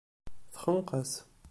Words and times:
Texneq-as. 0.53 1.11